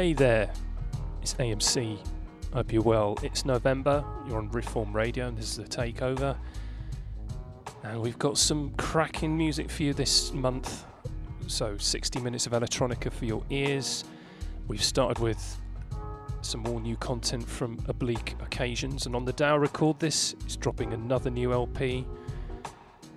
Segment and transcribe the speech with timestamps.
[0.00, 0.50] Hey there,
[1.20, 1.98] it's AMC.
[2.54, 3.18] Hope you're well.
[3.22, 6.38] It's November, you're on Reform Radio, and this is the takeover.
[7.82, 10.86] And we've got some cracking music for you this month.
[11.48, 14.06] So, 60 minutes of electronica for your ears.
[14.68, 15.58] We've started with
[16.40, 20.94] some more new content from Oblique Occasions, and on the Dow record this, it's dropping
[20.94, 22.06] another new LP.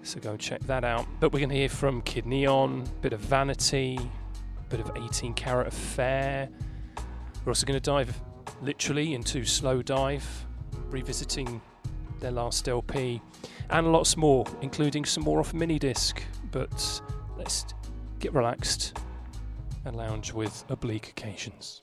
[0.02, 1.06] So go check that out.
[1.22, 4.92] But we're going to hear from Kid Neon, a bit of Vanity, a bit of
[4.98, 6.50] 18 Carat Affair.
[7.46, 8.22] We're also going to dive
[8.62, 10.24] literally into Slowdive,
[10.90, 11.62] revisiting
[12.20, 13.22] their last LP,
[13.70, 16.24] and lots more, including some more off mini disc.
[16.52, 17.02] But
[17.38, 17.66] let's
[18.20, 18.98] get relaxed
[19.84, 21.82] and lounge with Oblique Occasions.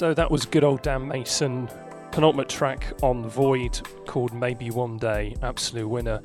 [0.00, 1.68] So that was good old Dan Mason,
[2.10, 6.22] penultimate track on Void called Maybe One Day, absolute winner.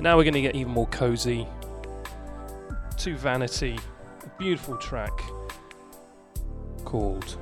[0.00, 1.46] Now we're going to get even more cozy.
[2.96, 3.78] To Vanity,
[4.22, 5.12] a beautiful track
[6.86, 7.36] called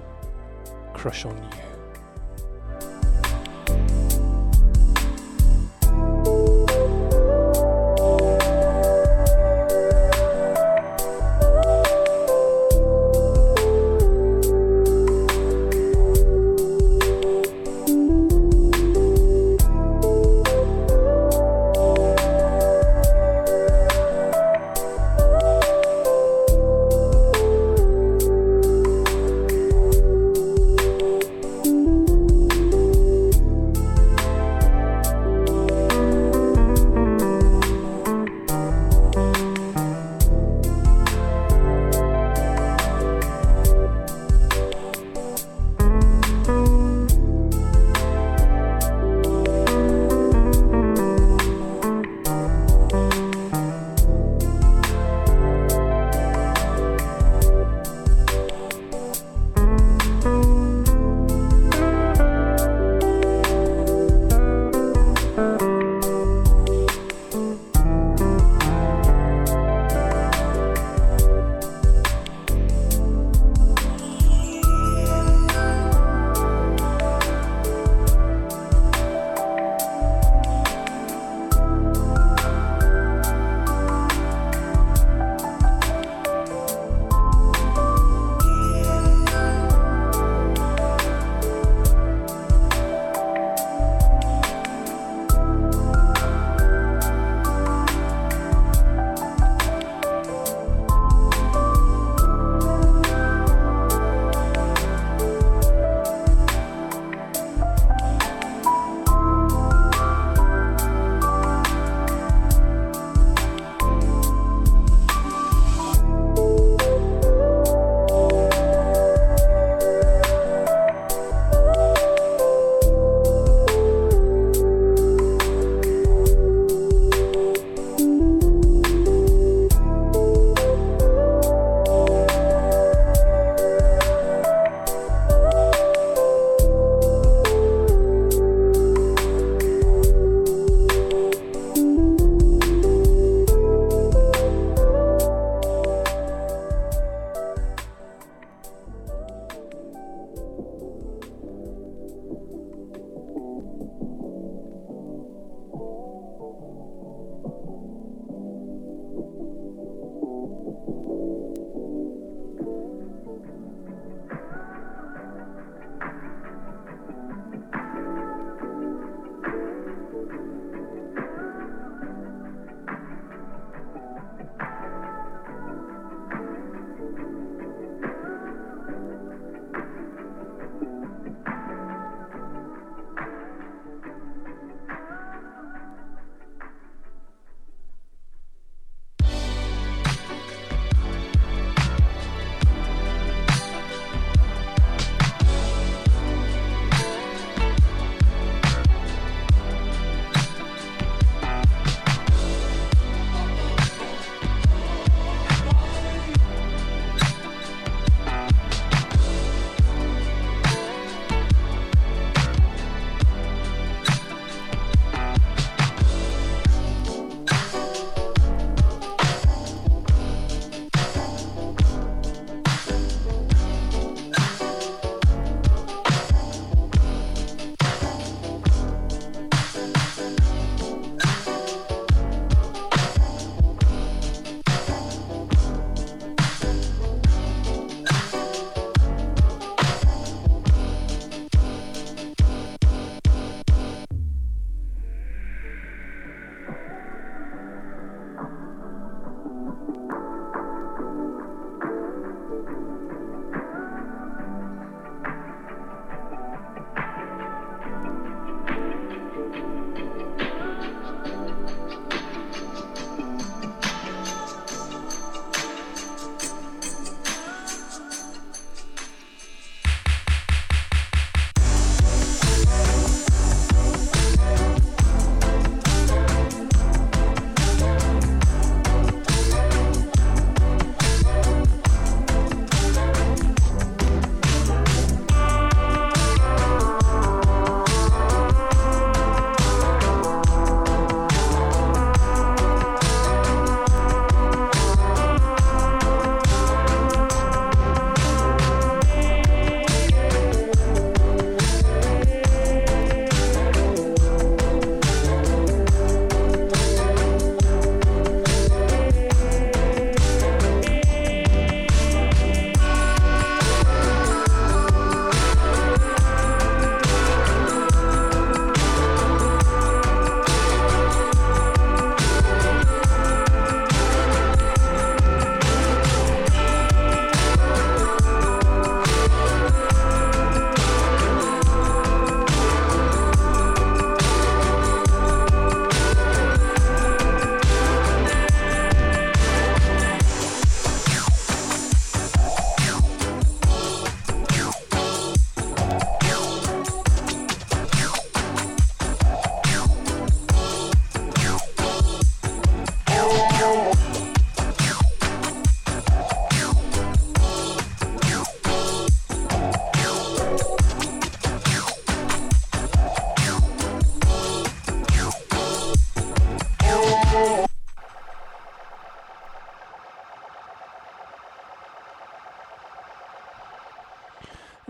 [0.95, 1.72] Crush on You.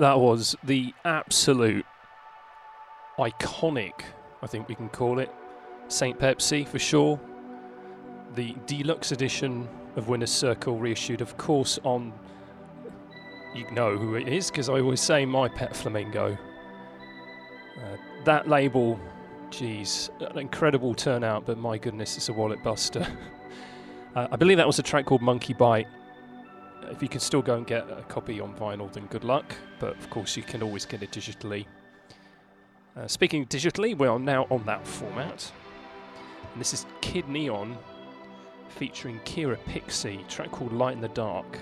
[0.02, 1.86] That was the absolute
[3.20, 3.92] iconic,
[4.42, 5.30] I think we can call it,
[5.86, 6.18] St.
[6.18, 7.20] Pepsi for sure.
[8.34, 12.12] The deluxe edition of Winner's Circle reissued, of course, on.
[13.54, 16.36] You know who it is because I always say My Pet Flamingo.
[17.76, 18.98] Uh, that label,
[19.50, 23.06] geez, an incredible turnout, but my goodness, it's a wallet buster.
[24.16, 25.86] uh, I believe that was a track called Monkey Bite.
[26.92, 29.54] If you can still go and get a copy on vinyl, then good luck.
[29.80, 31.64] But of course, you can always get it digitally.
[32.94, 35.50] Uh, speaking digitally, we are now on that format.
[36.52, 37.78] And this is Kid Neon
[38.68, 41.58] featuring Kira Pixie, track called Light in the Dark.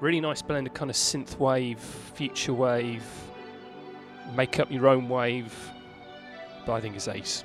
[0.00, 3.04] Really nice blend of kind of synth wave, future wave,
[4.34, 5.54] make up your own wave,
[6.66, 7.44] but I think it's ace.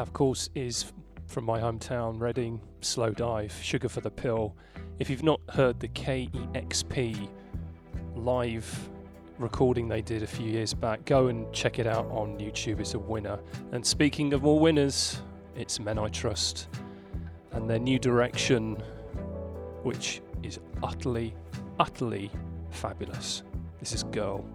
[0.00, 0.94] That, of course, is
[1.26, 4.56] from my hometown, Reading, Slowdive, Sugar for the Pill.
[4.98, 7.28] If you've not heard the KEXP
[8.14, 8.88] live
[9.36, 12.80] recording they did a few years back, go and check it out on YouTube.
[12.80, 13.40] It's a winner.
[13.72, 15.20] And speaking of all winners,
[15.54, 16.68] it's Men I Trust
[17.52, 18.76] and their new direction,
[19.82, 21.34] which is utterly,
[21.78, 22.30] utterly
[22.70, 23.42] fabulous.
[23.80, 24.46] This is Girl.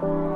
[0.00, 0.33] Bye.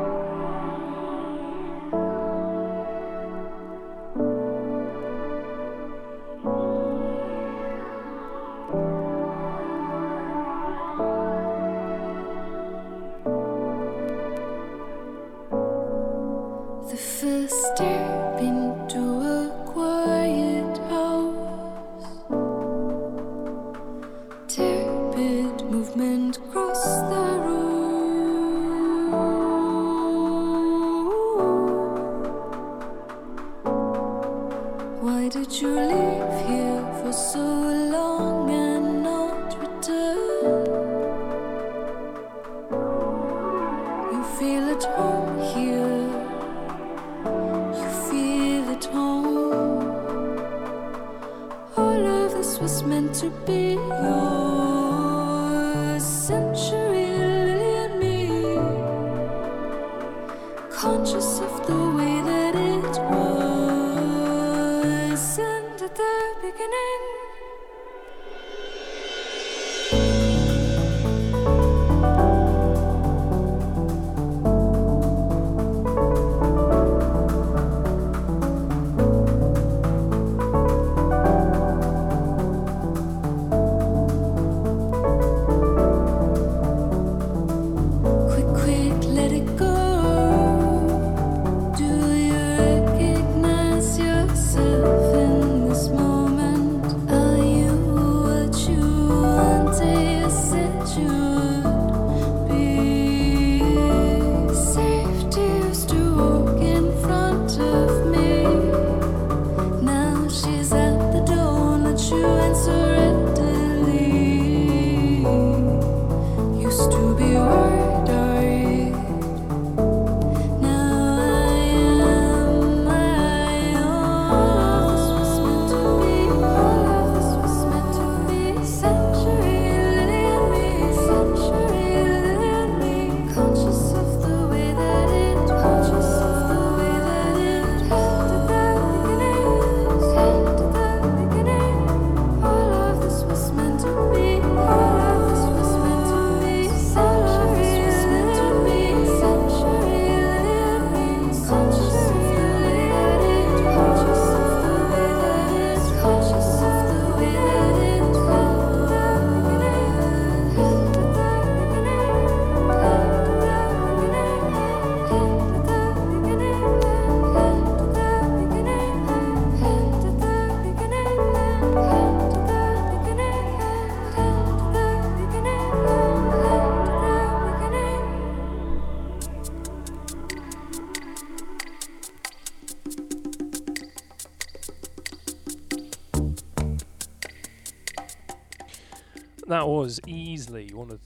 [189.69, 190.99] was easily one of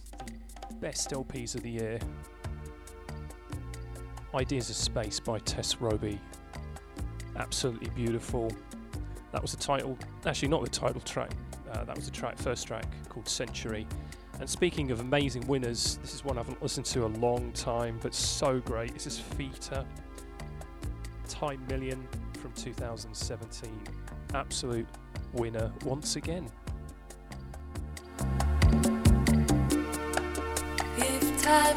[0.68, 1.98] the best LPs of the year.
[4.37, 6.20] Ideas of Space by Tess Roby.
[7.37, 8.53] Absolutely beautiful.
[9.33, 11.33] That was the title, actually, not the title track,
[11.72, 13.85] uh, that was the track, first track called Century.
[14.38, 17.98] And speaking of amazing winners, this is one I haven't listened to a long time,
[18.01, 18.94] but so great.
[18.94, 19.85] This is Feta,
[21.29, 22.07] Time Million
[22.40, 23.72] from 2017.
[24.35, 24.87] Absolute
[25.33, 26.48] winner once again.
[31.55, 31.73] I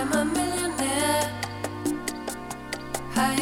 [0.00, 1.32] am a millionaire.
[3.16, 3.34] I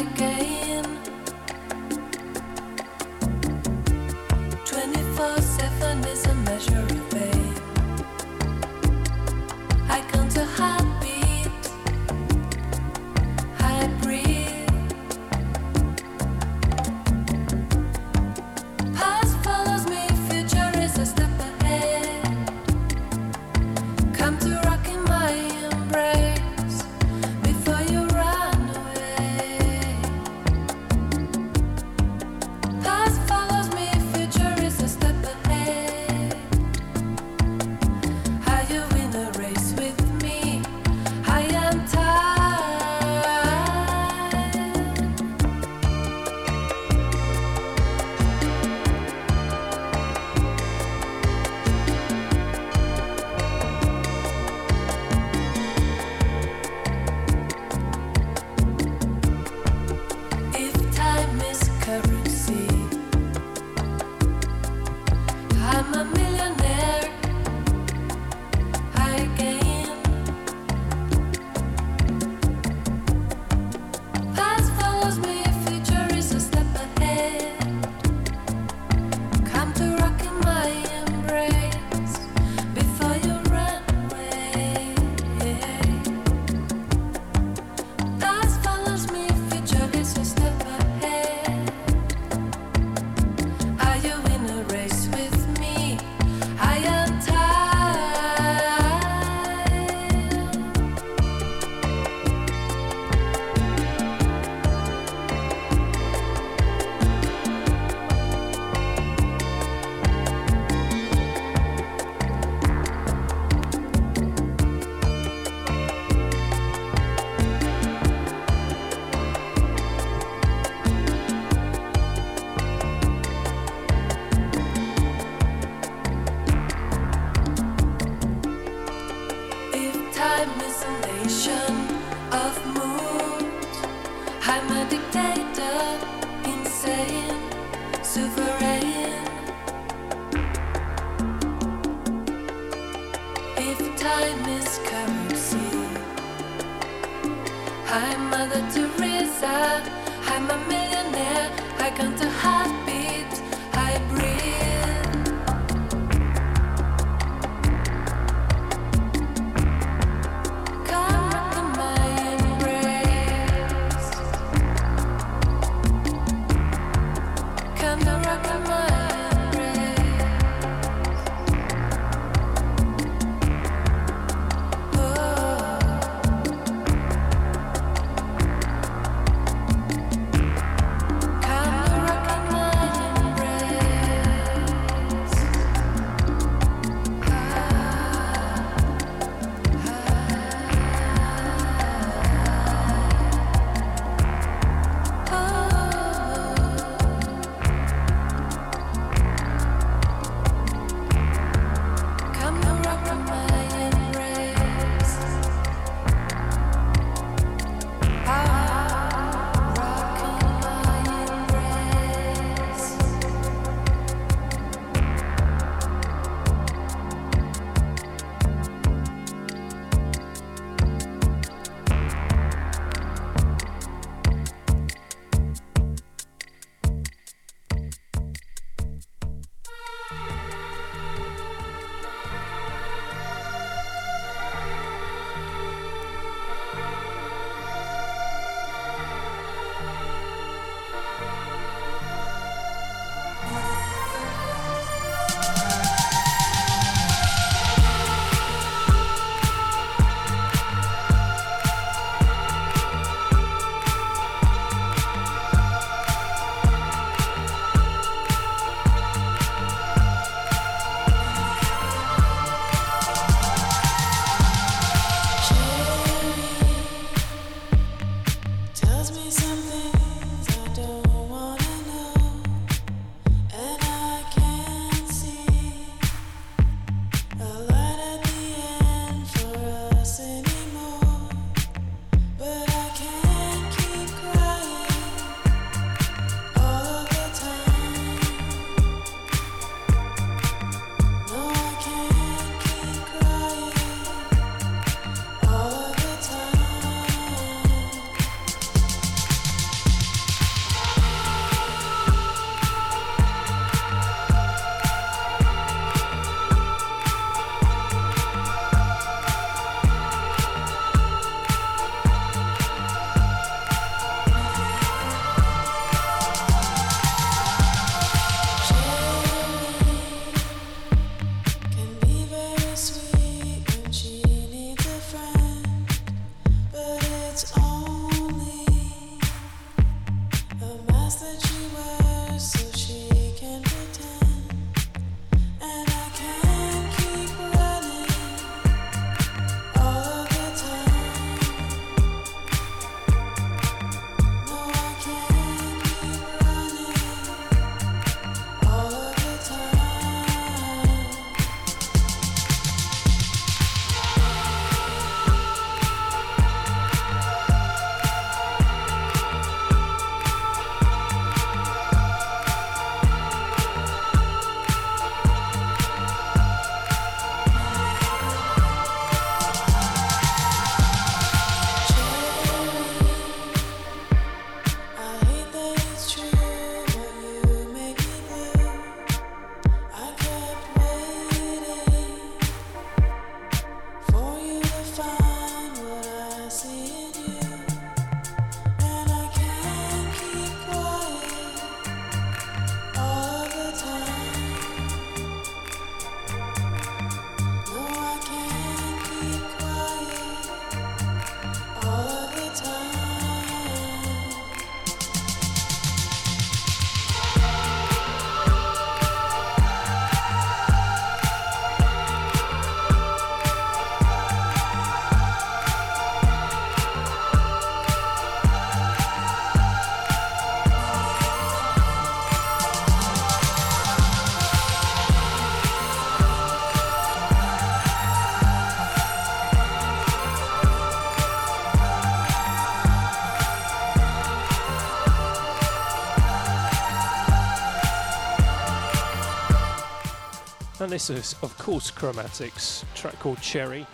[440.93, 443.87] this is, of course, Chromatics, track called Cherry.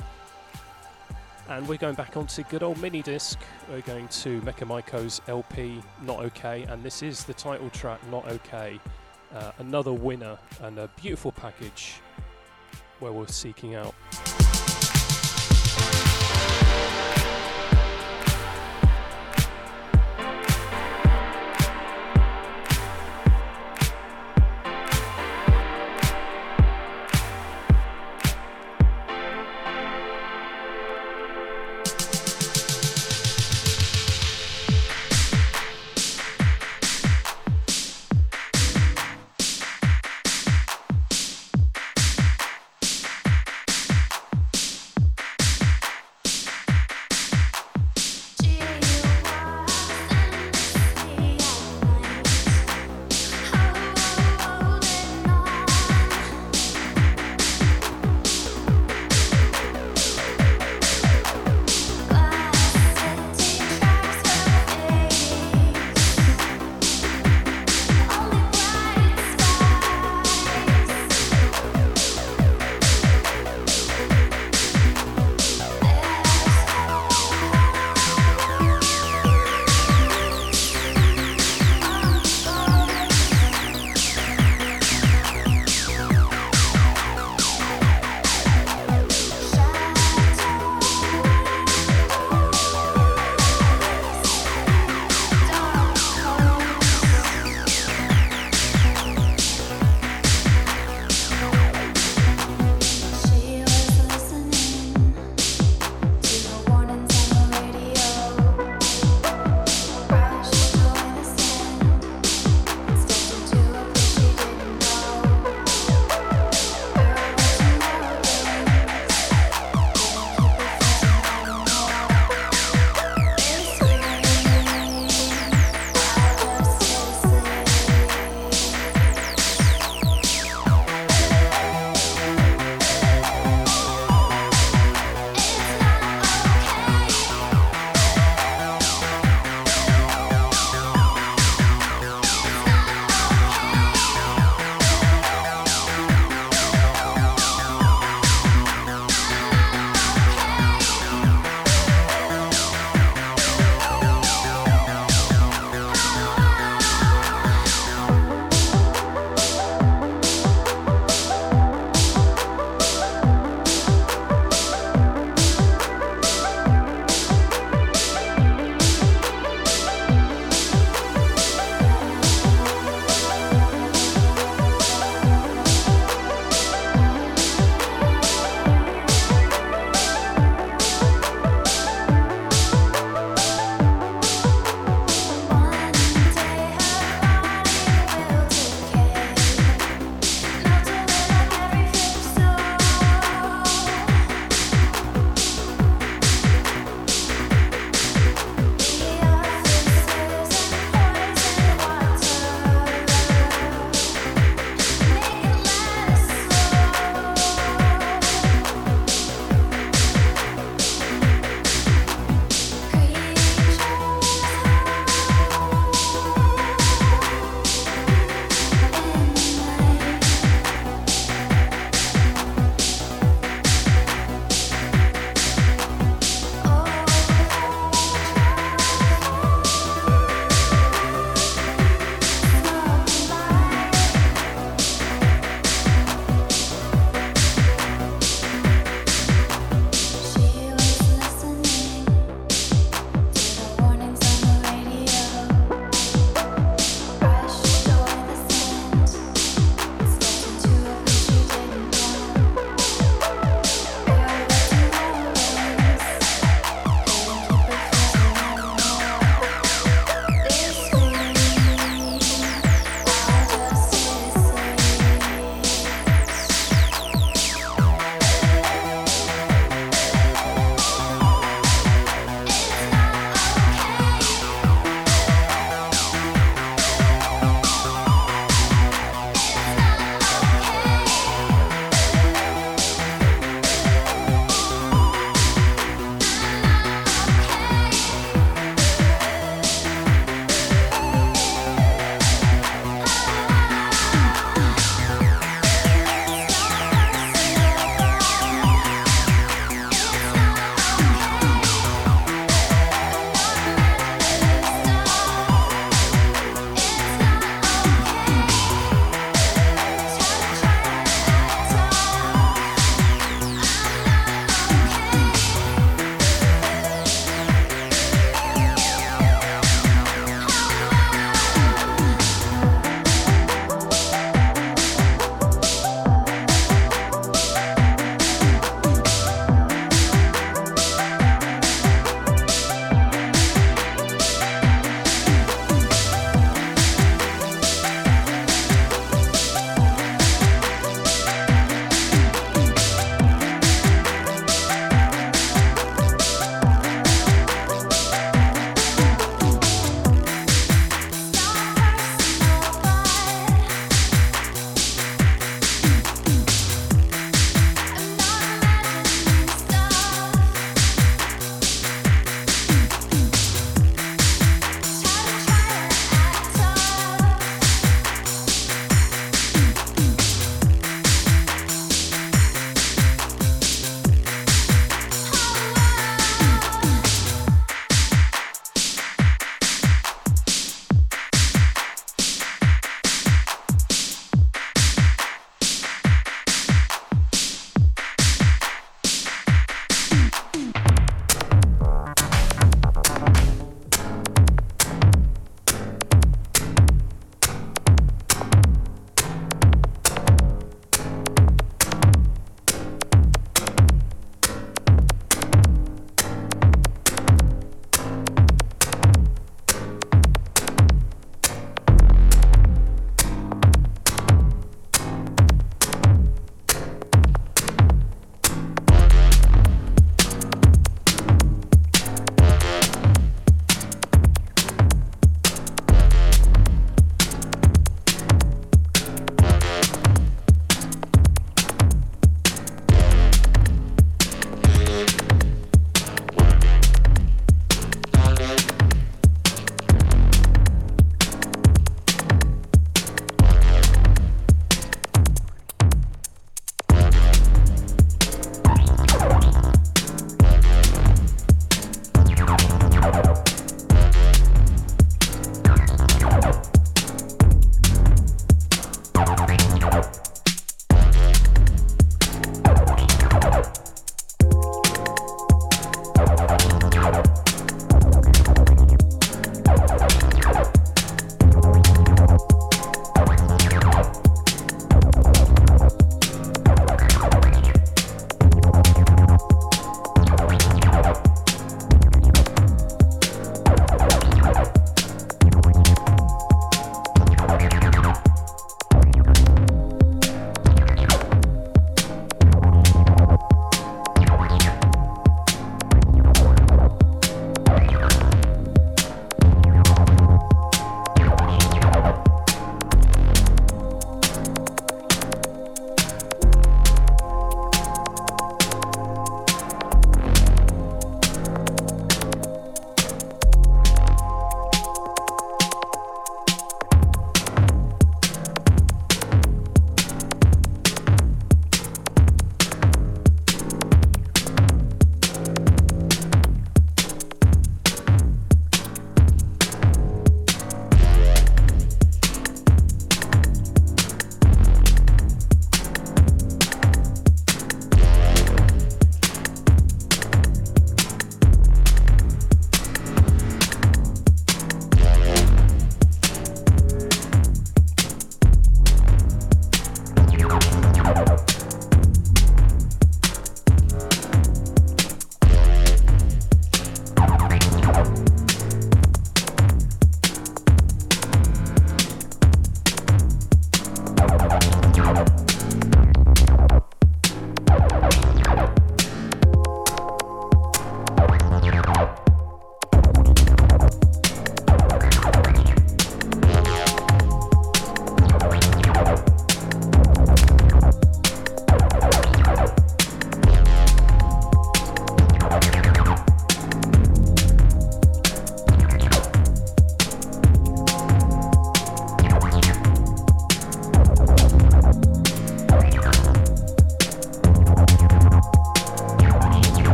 [1.47, 3.39] And we're going back onto good old mini disc.
[3.69, 8.27] We're going to Mecha Maiko's LP, Not Okay, and this is the title track, Not
[8.27, 8.81] Okay.
[9.33, 12.01] Uh, another winner and a beautiful package
[12.99, 13.95] where we're seeking out.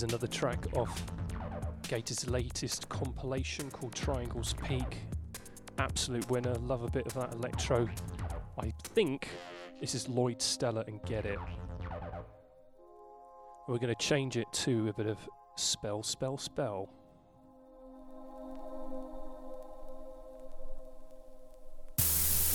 [0.00, 1.04] is another track off
[1.82, 4.96] Gator's latest compilation called Triangles Peak.
[5.78, 7.86] Absolute winner, love a bit of that electro.
[8.58, 9.28] I think
[9.78, 11.38] this is Lloyd Stella and Get It.
[13.68, 15.18] We're going to change it to a bit of
[15.56, 16.88] Spell, Spell, Spell.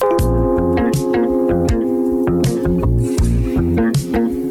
[0.01, 0.21] thank
[4.15, 4.44] you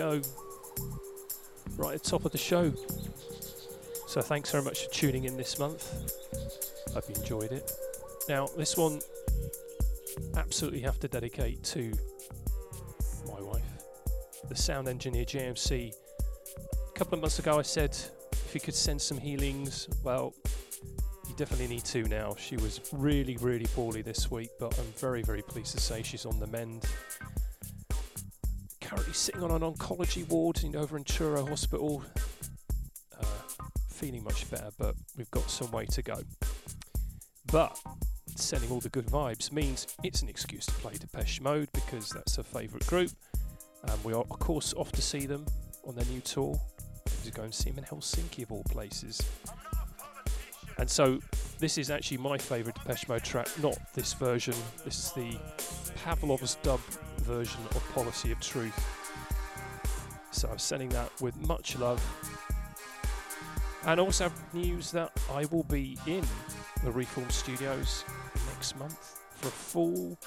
[0.00, 0.22] go.
[1.76, 2.72] Right at the top of the show.
[4.06, 5.92] So thanks very much for tuning in this month.
[6.94, 7.70] Hope you enjoyed it.
[8.26, 9.00] Now, this one
[10.36, 11.92] absolutely have to dedicate to
[13.26, 13.62] my wife,
[14.48, 15.92] the sound engineer JMC.
[15.92, 17.94] A couple of months ago, I said
[18.32, 20.32] if you could send some healings, well,
[21.28, 22.34] you definitely need to now.
[22.38, 26.24] She was really, really poorly this week, but I'm very, very pleased to say she's
[26.24, 26.86] on the mend
[28.90, 32.02] currently sitting on an oncology ward in, over in Hospital.
[33.16, 33.24] Uh,
[33.88, 36.16] feeling much better, but we've got some way to go.
[37.52, 37.78] But
[38.34, 42.34] sending all the good vibes means it's an excuse to play Depeche Mode because that's
[42.34, 43.12] her favourite group.
[43.84, 45.46] And we are, of course, off to see them
[45.86, 46.60] on their new tour.
[47.24, 49.22] To go and see them in Helsinki, of all places.
[50.78, 51.20] And so,
[51.60, 54.54] this is actually my favourite Depeche Mode track, not this version.
[54.84, 55.38] This is the
[56.04, 56.80] Pavlov's dub
[57.22, 58.78] version of Policy of Truth.
[60.30, 62.02] So I'm sending that with much love.
[63.86, 66.24] And also news that I will be in
[66.84, 68.04] the Reform Studios
[68.52, 70.18] next month for a full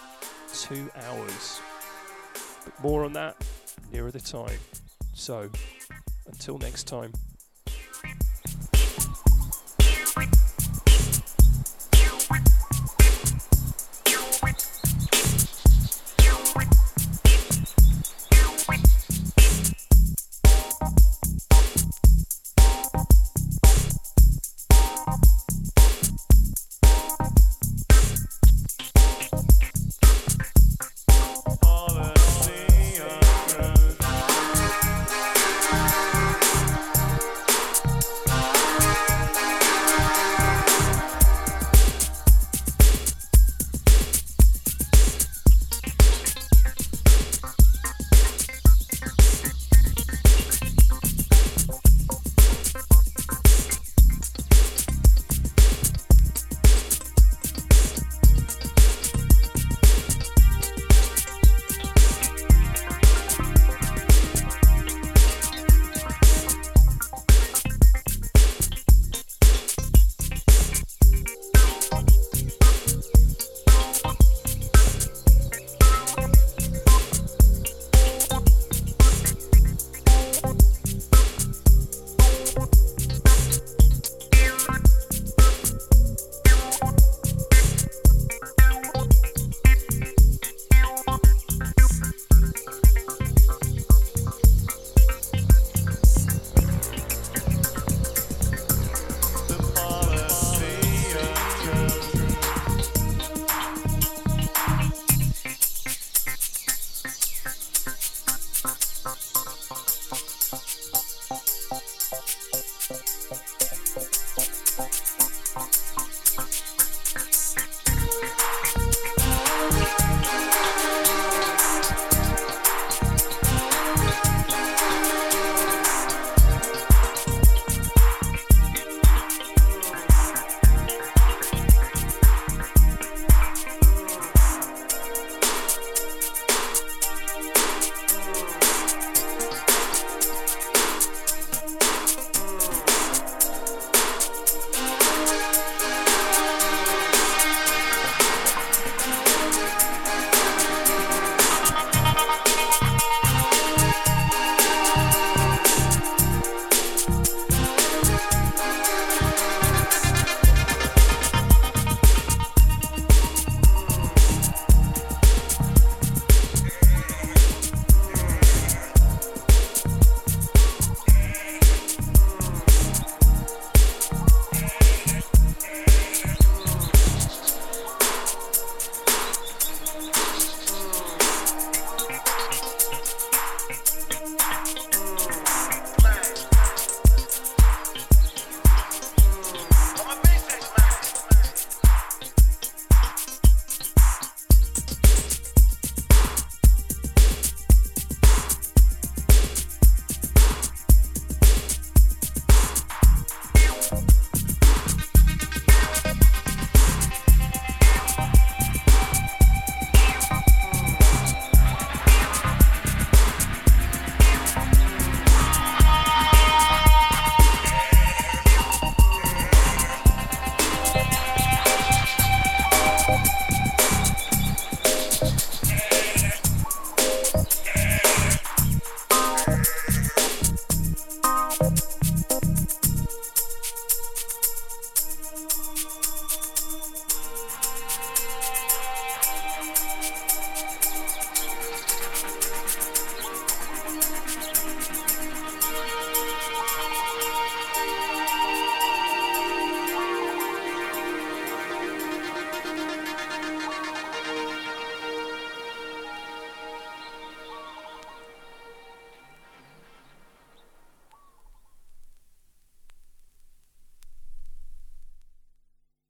[0.54, 1.62] two hours.
[2.64, 3.36] But more on that
[3.92, 4.60] nearer the time.
[5.14, 5.50] So
[6.28, 7.12] until next time.